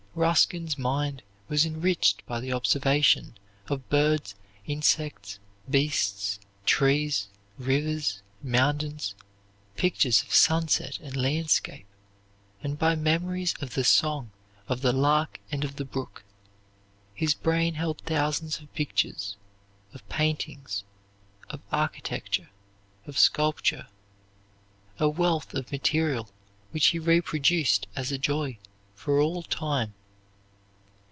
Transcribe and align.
Ruskin's 0.13 0.77
mind 0.77 1.23
was 1.47 1.65
enriched 1.65 2.25
by 2.25 2.41
the 2.41 2.51
observation 2.51 3.37
of 3.69 3.89
birds, 3.89 4.35
insects, 4.67 5.39
beasts, 5.69 6.37
trees, 6.65 7.29
rivers, 7.57 8.21
mountains, 8.43 9.15
pictures 9.77 10.21
of 10.21 10.33
sunset 10.35 10.99
and 10.99 11.15
landscape, 11.15 11.85
and 12.61 12.77
by 12.77 12.93
memories 12.93 13.55
of 13.61 13.73
the 13.73 13.85
song 13.85 14.31
of 14.67 14.81
the 14.81 14.91
lark 14.91 15.39
and 15.49 15.63
of 15.63 15.77
the 15.77 15.85
brook. 15.85 16.25
His 17.15 17.33
brain 17.33 17.75
held 17.75 17.99
thousands 18.01 18.59
of 18.59 18.73
pictures 18.73 19.37
of 19.93 20.07
paintings, 20.09 20.83
of 21.49 21.61
architecture, 21.71 22.49
of 23.07 23.17
sculpture, 23.17 23.87
a 24.99 25.07
wealth 25.07 25.53
of 25.53 25.71
material 25.71 26.27
which 26.71 26.87
he 26.87 26.99
reproduced 26.99 27.87
as 27.95 28.11
a 28.11 28.17
joy 28.17 28.57
for 28.93 29.21
all 29.21 29.41
time. 29.43 29.93